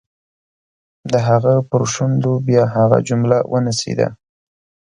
د 1.11 1.13
هغه 1.27 1.53
پر 1.69 1.81
شونډو 1.93 2.33
بیا 2.47 2.63
هغه 2.77 2.97
جمله 3.07 3.37
ونڅېده. 3.51 4.07